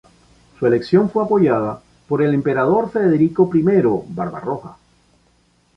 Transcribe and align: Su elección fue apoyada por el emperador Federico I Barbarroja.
Su 0.57 0.65
elección 0.65 1.11
fue 1.11 1.23
apoyada 1.23 1.79
por 2.07 2.23
el 2.23 2.33
emperador 2.33 2.89
Federico 2.89 3.47
I 3.53 3.61
Barbarroja. 4.07 4.75